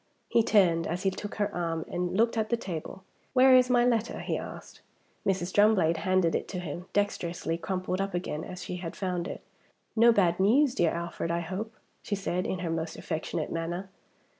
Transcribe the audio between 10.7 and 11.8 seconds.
dear Alfred, I hope?"